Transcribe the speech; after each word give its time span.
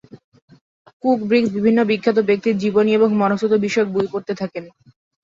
Cook 1.03 1.19
Briggs 1.23 1.49
বিভিন্ন 1.57 1.79
বিখ্যাত 1.89 2.17
ব্যক্তির 2.29 2.55
জীবনী 2.57 2.91
এবং 2.93 3.09
মনস্তত্ত্ব 3.13 3.63
বিষয়ক 3.65 3.89
বই 3.91 4.07
পড়তে 4.11 4.33
থাকেন। 4.41 4.63